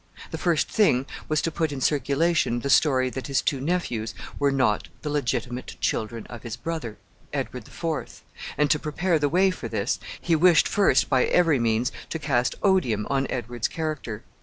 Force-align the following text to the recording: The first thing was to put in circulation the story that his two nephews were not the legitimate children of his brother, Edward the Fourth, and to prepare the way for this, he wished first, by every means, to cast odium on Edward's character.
The 0.31 0.37
first 0.39 0.67
thing 0.67 1.05
was 1.29 1.43
to 1.43 1.51
put 1.51 1.71
in 1.71 1.79
circulation 1.79 2.61
the 2.61 2.71
story 2.71 3.11
that 3.11 3.27
his 3.27 3.39
two 3.39 3.61
nephews 3.61 4.15
were 4.39 4.49
not 4.51 4.87
the 5.03 5.11
legitimate 5.11 5.75
children 5.79 6.25
of 6.25 6.41
his 6.41 6.55
brother, 6.55 6.97
Edward 7.31 7.65
the 7.65 7.69
Fourth, 7.69 8.23
and 8.57 8.71
to 8.71 8.79
prepare 8.79 9.19
the 9.19 9.29
way 9.29 9.51
for 9.51 9.67
this, 9.67 9.99
he 10.19 10.35
wished 10.35 10.67
first, 10.67 11.07
by 11.07 11.25
every 11.25 11.59
means, 11.59 11.91
to 12.09 12.17
cast 12.17 12.55
odium 12.63 13.05
on 13.11 13.27
Edward's 13.29 13.67
character. 13.67 14.23